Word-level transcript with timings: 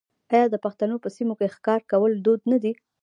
آیا 0.33 0.45
د 0.51 0.55
پښتنو 0.65 0.95
په 1.03 1.09
سیمو 1.15 1.33
کې 1.39 1.53
ښکار 1.55 1.81
کول 1.91 2.11
دود 2.25 2.41
نه 2.51 2.57
دی؟ 2.63 2.73